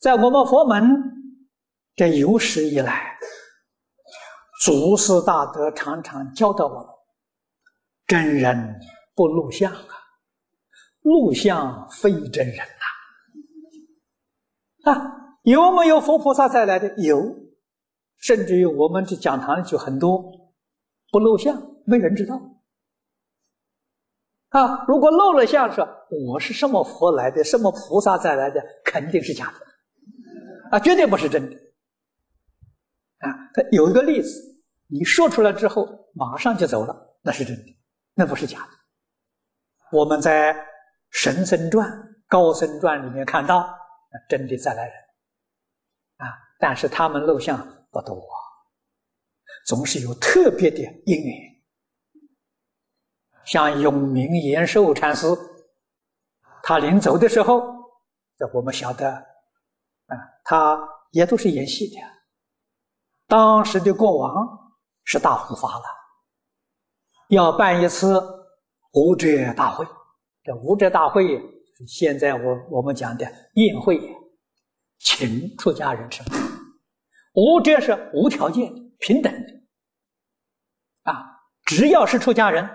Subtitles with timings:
[0.00, 0.82] 在我们佛门
[1.94, 3.18] 这有史以来，
[4.62, 6.86] 祖师大德常常教导我们：
[8.06, 8.80] 真人
[9.14, 9.94] 不露相啊，
[11.02, 12.56] 露相非真人
[14.84, 14.90] 呐！
[14.90, 16.94] 啊，有没有佛菩萨再来的？
[17.02, 17.36] 有，
[18.16, 20.24] 甚至于我们这讲堂里就很多
[21.10, 22.40] 不露相，没人知道。
[24.48, 25.86] 啊，如果露了相，说
[26.26, 29.66] 我是什么佛来的，什么菩萨再来的，肯定是假的。
[30.70, 31.56] 啊，绝对不是真的！
[33.18, 34.28] 啊，他有一个例子，
[34.86, 37.76] 你说出来之后，马上就走了，那是真的，
[38.14, 38.68] 那不是假的。
[39.90, 40.54] 我们在
[41.10, 41.88] 《神僧传》
[42.28, 43.68] 《高僧传》里面看到，
[44.28, 44.94] 真的再来人，
[46.18, 46.26] 啊，
[46.60, 47.58] 但是他们露相
[47.90, 48.24] 不多，
[49.66, 51.36] 总是有特别的因缘。
[53.44, 55.26] 像永明延寿禅师，
[56.62, 57.60] 他临走的时候，
[58.38, 59.29] 这我们晓得。
[60.10, 61.96] 啊，他也都是演戏的。
[63.28, 64.46] 当时的国王
[65.04, 65.84] 是大护法了，
[67.28, 68.20] 要办一次
[68.92, 69.86] 无遮大会。
[70.42, 71.40] 这无遮大会
[71.86, 74.00] 现在我我们讲的宴会，
[74.98, 76.40] 请出家人吃饭。
[77.34, 81.24] 无遮是无条件平等的，啊，
[81.64, 82.68] 只要是出家人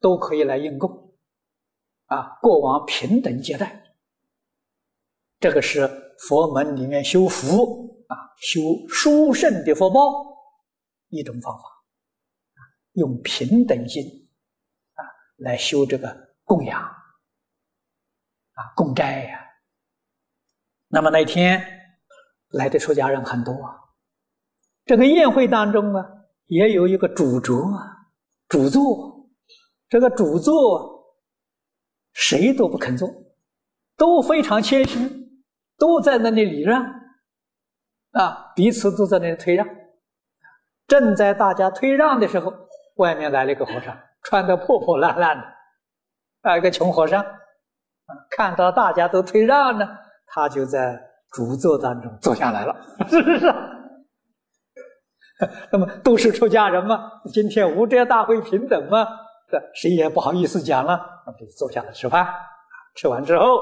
[0.00, 1.12] 都可以来应供，
[2.06, 3.82] 啊，国王平等接待。
[5.40, 6.06] 这个是。
[6.26, 10.00] 佛门里面修福啊，修殊胜的福报，
[11.08, 11.62] 一种方法，
[12.92, 14.02] 用平等心
[14.94, 15.04] 啊
[15.36, 19.38] 来修这个供养啊供斋呀。
[20.88, 21.62] 那么那天
[22.48, 23.76] 来的出家人很多啊，
[24.86, 26.04] 这个宴会当中啊，
[26.46, 28.08] 也有一个主桌啊，
[28.48, 29.30] 主座，
[29.88, 31.14] 这个主座
[32.12, 33.08] 谁都不肯坐，
[33.96, 35.17] 都非常谦虚。
[35.78, 36.82] 都在那里礼让，
[38.12, 39.66] 啊，彼此都在那里退让。
[40.88, 42.52] 正在大家退让的时候，
[42.96, 45.44] 外面来了一个和尚，穿得破破烂烂的，
[46.42, 47.24] 啊，一个穷和尚，
[48.30, 49.86] 看到大家都退让呢，
[50.26, 52.74] 他就在竹座当中坐下来了，
[53.08, 53.46] 是不是？
[55.70, 59.06] 那么都是出家人嘛，今天无遮大会平等嘛，
[59.48, 62.26] 这谁也不好意思讲了，那么就坐下来吃饭，
[62.96, 63.60] 吃完之后。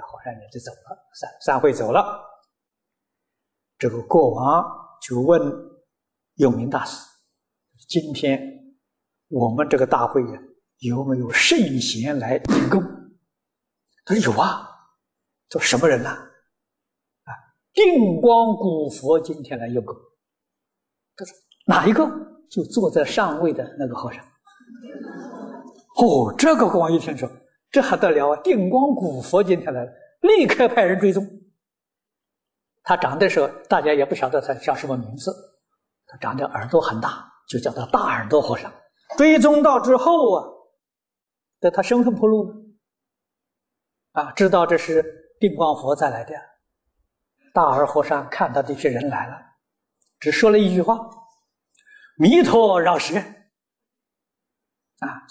[0.00, 2.24] 和尚也就走了，散散会走了。
[3.78, 4.64] 这个国王
[5.00, 5.40] 就问
[6.34, 6.98] 永明大师
[7.88, 8.40] ：“今天
[9.28, 10.40] 我们这个大会呀，
[10.78, 12.82] 有没有圣贤来应供？”
[14.04, 14.68] 他说：“有啊。”
[15.50, 16.10] 说什么人呢？
[16.10, 17.30] 啊，
[17.72, 19.94] 定光古佛今天来应供。
[21.16, 21.34] 他说
[21.66, 22.08] ：“哪一个？”
[22.50, 24.24] 就坐在上位的那个和尚。
[25.96, 27.28] 哦，这个国王一听说。
[27.70, 28.40] 这还得了啊！
[28.42, 29.92] 定光古佛今天来了，
[30.22, 31.22] 立刻派人追踪。
[32.82, 35.30] 他长的时候，大家也不晓得他叫什么名字。
[36.06, 38.72] 他长得耳朵很大，就叫他大耳朵和尚。
[39.18, 40.44] 追踪到之后啊，
[41.60, 42.54] 在他身份暴露了
[44.12, 45.02] 啊，知道这是
[45.38, 46.34] 定光佛再来的。
[47.52, 49.36] 大耳和尚看到这些人来了，
[50.18, 50.98] 只说了一句话
[52.16, 53.18] ：“弥陀饶舌。”
[55.00, 55.22] 啊，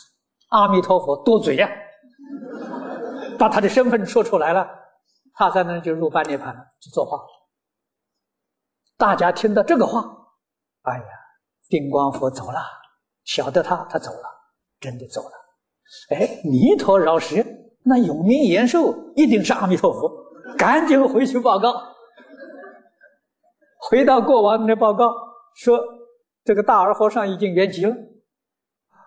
[0.49, 1.67] 阿弥陀佛多嘴呀！
[3.37, 4.67] 把他的身份说出来了，
[5.33, 7.19] 他在那就入般涅槃了，就作画。
[8.97, 10.01] 大家听到这个话，
[10.83, 11.05] 哎呀，
[11.69, 12.59] 定光佛走了，
[13.25, 14.23] 晓得他，他走了，
[14.79, 15.31] 真的走了。
[16.09, 17.35] 哎，弥陀饶舌，
[17.83, 20.11] 那永明延寿一定是阿弥陀佛，
[20.57, 21.73] 赶紧回去报告。
[23.79, 25.13] 回到国王那报告
[25.55, 25.79] 说，
[26.43, 27.95] 这个大儿和尚已经圆寂了，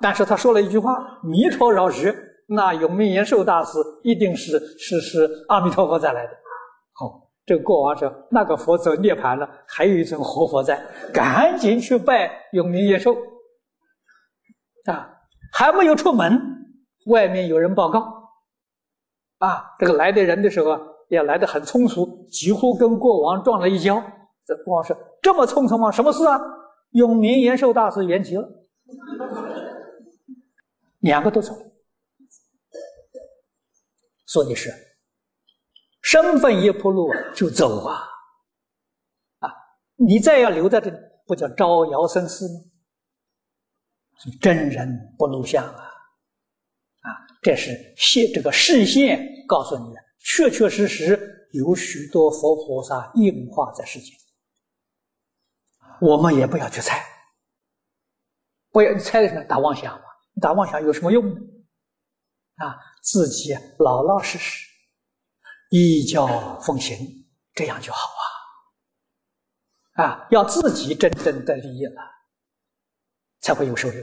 [0.01, 2.15] 但是他说了一句话：弥陀饶舌。
[2.53, 6.33] 那永明延寿大师一定是是是阿弥陀佛再来的。
[6.33, 10.85] 哦，这个国王说，那个佛走涅槃了，还有一尊活佛在，
[11.15, 13.15] 赶紧去拜永明延寿。
[14.87, 15.09] 啊，
[15.53, 16.41] 还没有出门，
[17.07, 18.01] 外面有人报告。
[19.39, 20.77] 啊，这个来的人的时候
[21.09, 24.03] 也来的很匆促，几乎跟国王撞了一跤。
[24.45, 25.91] 这国王说：“这么匆匆吗？
[25.91, 26.41] 什么事啊？”
[26.91, 28.49] 永明延寿大师圆寂了，
[30.99, 31.70] 两个都走了。
[34.31, 34.73] 说的是
[36.03, 37.99] 身份一暴露就走啊
[39.41, 39.51] 啊！
[39.97, 40.97] 你再要留在这里，
[41.27, 42.61] 不叫招摇生事吗？
[44.41, 44.89] 真人
[45.19, 45.83] 不露相啊
[47.01, 47.11] 啊！
[47.43, 54.17] 这是现这个示现告诉你的，确确实实有许多佛菩萨应化在世间。
[56.01, 57.05] 我们也不要去猜，
[58.71, 60.05] 不要猜什么打妄想嘛？
[60.41, 61.41] 打妄想有什么用呢？
[62.61, 62.79] 啊！
[63.03, 64.69] 自己老老实实
[65.71, 66.97] 一教奉行，
[67.55, 67.99] 这样就好
[69.95, 70.05] 啊！
[70.05, 72.03] 啊，要自己真正的利益了，
[73.41, 73.95] 才会有收入。